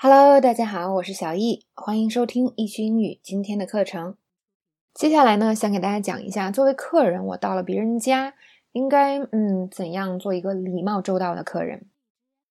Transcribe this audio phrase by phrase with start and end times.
[0.00, 4.16] Hello，大家好，我是小易，欢迎收听易趣英语今天的课程。
[4.94, 8.34] 接下来呢，想给大家讲一下，作为客人，我到了别人家，
[8.70, 11.86] 应该嗯怎样做一个礼貌周到的客人。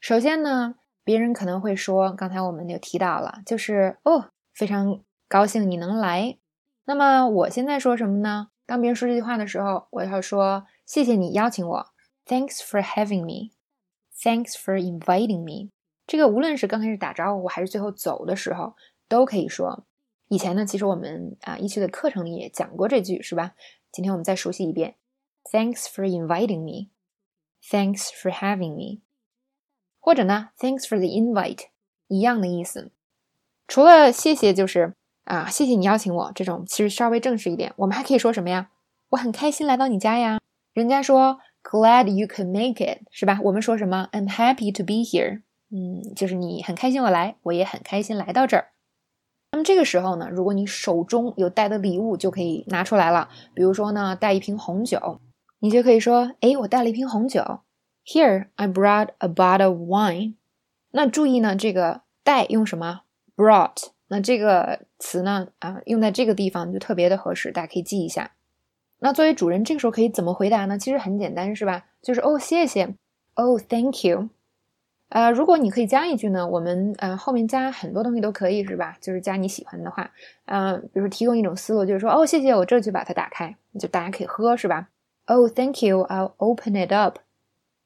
[0.00, 0.74] 首先呢，
[1.04, 6.36] 别人可能会说，刚才我们就提到了，就是哦，非常高兴你能来。
[6.86, 8.48] 那么我现在说什么呢？
[8.66, 11.86] 当别人说这句话的时候，我要说谢谢你邀请我
[12.26, 15.70] ，Thanks for having me，Thanks for inviting me。
[16.08, 18.74] 这个无论是刚开始打招呼，还是最后走的时候，
[19.08, 19.84] 都可以说。
[20.28, 23.52] 以前呢，其实我们啊一期的课程里也讲过这句，是吧？
[23.92, 24.96] 今天我们再熟悉一遍
[25.52, 26.88] ：Thanks for inviting me.
[27.62, 29.02] Thanks for having me.
[30.00, 31.66] 或者呢，Thanks for the invite，
[32.06, 32.90] 一样的意思。
[33.66, 37.74] 除了谢谢，就是啊，谢谢你邀请我这种，其实稍微正式一点。
[37.76, 38.70] 我们还可以说什么呀？
[39.10, 40.38] 我很开心来到你家呀。
[40.72, 43.38] 人家说 Glad you can make it，是吧？
[43.42, 45.42] 我们说什么？I'm happy to be here。
[45.70, 48.68] 嗯，就是你很开心我来，我也很开心来到这儿。
[49.52, 53.28] 那么这个时候呢，如果你手中有带的礼物，就可以拿出来了。
[53.54, 55.20] 比如说呢，带一瓶红酒，
[55.60, 57.60] 你就可以说：“哎，我带了一瓶红酒。
[58.04, 60.34] ”Here I brought a bottle of wine。
[60.90, 63.02] 那注意呢，这个带用什么
[63.36, 63.88] ？brought。
[64.08, 68.32] 那这个词呢，啊，用在这个地方就特别的合适，大家可以记一下。
[69.00, 70.78] 那作为主人，这个时候可以怎么回答呢？
[70.78, 71.86] 其实很简单，是吧？
[72.00, 72.94] 就是哦，谢谢。
[73.34, 74.30] Oh, thank you.
[75.10, 78.96] 呃，如果你可以加一句呢，我们呃后面加很多东西都可以，是吧？
[79.00, 80.10] 就是加你喜欢的话，
[80.44, 84.88] 嗯，比如说提供一种思路，就是说，哦，谢谢，我这就把它打开，就大家可以喝，是吧
[85.26, 87.18] ？Oh, thank you, I'll open it up。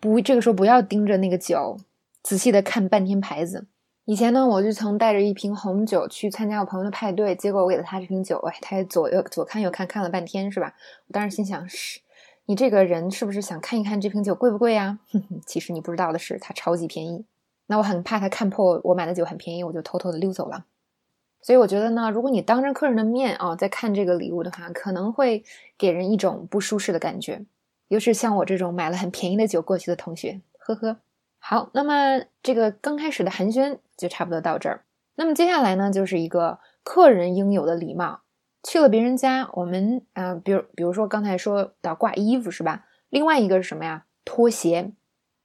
[0.00, 1.78] 不，这个时候不要盯着那个酒，
[2.22, 3.66] 仔细的看半天牌子。
[4.04, 10.72] 以前呢，我就曾带着一瓶红酒去参加我朋友的派对，结果我给了他这瓶酒，哎，他也左右左看右看，看了半天，是吧？
[11.08, 12.00] 我当时心想是。
[12.48, 14.98] 你这个人是不是想看一看这瓶酒贵不贵呀？
[15.12, 17.26] 哼哼，其实你不知道的是，它超级便宜。
[17.66, 20.64] 那我很怕他看破我买的酒很便宜，我就偷偷的溜走了。
[21.42, 25.44] 所以我觉得呢，如果你当着客人的面啊，在看这个礼物的话，可能会
[25.76, 27.44] 给人一种不舒适的感觉，
[27.88, 30.40] 尤其是像我这种买了很便宜的酒过去的同学。
[30.58, 30.96] 呵呵。
[31.38, 34.84] 好，那么这个刚开始的寒暄就差不多到这儿。
[35.16, 38.22] 那么接下来呢，就是一个客人应有的礼貌。
[38.62, 42.86] 去了别人家，我们啊，比如比如说刚才说到挂衣服是吧？
[43.08, 44.04] 另外一个是什么呀？
[44.24, 44.92] 拖鞋。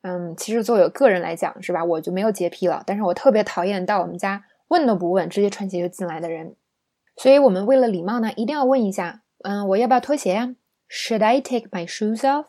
[0.01, 6.55] 嗯，其实作为个人来讲是吧，我就没有洁癖了，但是我特别讨厌到我们家问都不问，直接穿鞋就进来的人。
[7.15, 10.55] 所以我们为了礼貌呢，一定要问一下，嗯，我要不要脱鞋呀
[10.89, 12.47] ？Should I take my shoes off？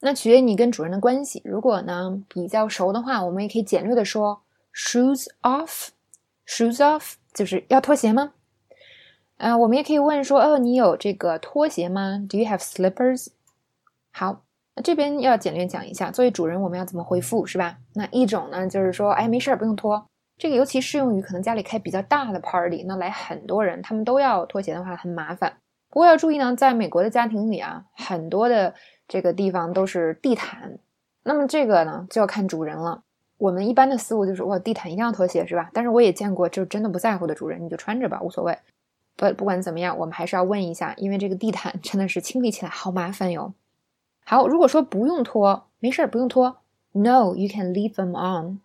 [0.00, 1.40] 那取决于你跟主人的关系。
[1.44, 4.42] 如果呢比较熟的话，我们也可以简略的说
[4.74, 5.88] shoes off。
[6.46, 8.34] shoes off 就是要脱鞋吗？
[9.40, 13.28] 啊，我们也可以问说，哦，你有这个拖鞋吗？Do you have slippers？
[14.12, 14.42] 好，
[14.76, 17.78] 那这边要简略讲一下，作为主人我们要怎么回复，是吧？
[17.94, 20.04] 那一种呢，就是说，哎，没事儿，不用脱。
[20.36, 25.54] 这个尤其适用于可能家里开比较大的 party，那来很多人，他们都要拖鞋的话很麻烦。
[25.88, 28.74] 不过要注意呢，在美国的家庭里啊，很多的
[29.08, 30.78] 这个地方都是地毯，
[31.22, 33.04] 那么这个呢就要看主人了。
[33.38, 35.70] 我们一般的思路就是，哇，地毯一定要脱鞋，是吧？
[35.72, 38.58] 但是我也见过，就真的不在乎的主人，你就穿着吧，无所谓。
[39.20, 43.52] 不，不管怎么样，我们还是要问一下，因为这个地毯真的是清理起来好麻烦哟。
[44.24, 46.56] 好，如果说不用拖，没事儿，不用拖。
[46.92, 48.60] No, you can leave them on.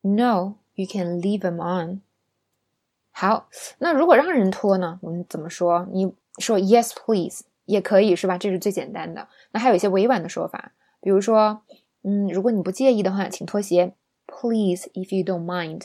[0.00, 2.00] No, you can leave them on.
[3.12, 3.48] 好，
[3.78, 4.98] 那如果让人拖呢？
[5.02, 5.86] 我们怎么说？
[5.92, 8.36] 你说 Yes, please 也可以，是吧？
[8.36, 9.28] 这是最简单的。
[9.52, 11.62] 那还有一些委婉的说法，比如说，
[12.02, 13.94] 嗯，如果你不介意的话，请脱鞋。
[14.26, 15.84] Please, if you don't mind.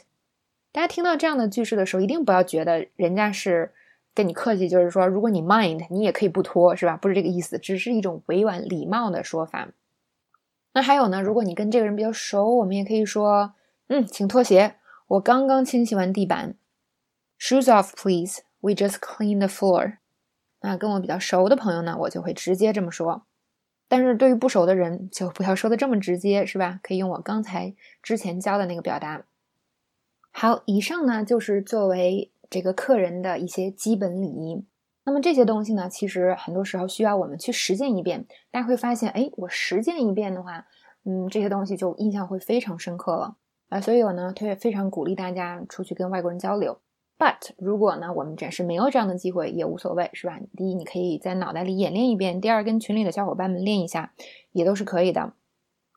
[0.73, 3.71] 大家听到这样的句式的时候，一定不要觉得人家是
[4.15, 6.97] 跟你客气，就是说，如果你 mind，你也可以不脱，是吧？
[6.97, 9.69] 不是这个意思，只是一种委婉礼貌的说法。
[10.73, 13.53] 那还有呢，如果你跟这个人比较熟，我们也可以说，
[13.87, 16.55] 嗯，请脱鞋，我刚刚清洗完地板。
[17.39, 18.39] Shoes off, please.
[18.61, 19.97] We just clean the floor.
[20.61, 23.27] 那跟我比较熟的朋友呢，我就会直接这么说。
[23.87, 26.79] 但是对于不熟的人，就不要说的这么直接，是吧？
[26.81, 29.25] 可以用我刚才之前教的那个表达。
[30.43, 34.65] 好，以上呢就是作为这个客人的一些基本礼仪。
[35.05, 38.25] 那么这些东西呢，其实很多时候需要我们去实践一遍。
[38.51, 40.67] 大家会发现，哎，我实践一遍的话，
[41.05, 43.37] 嗯，这些东西就印象会非常深刻了
[43.69, 43.79] 啊。
[43.79, 46.77] 所以我呢，特别非常鼓励大家出去跟外国人交流。
[47.17, 50.41] But 如果呢，我们暂时没有这样的机会，也无所谓，是吧？
[50.57, 54.11] 第一，你可以在脑袋里演练一遍；第二，跟群里的小伙伴们练一下，
[54.51, 55.31] 也都是可以的。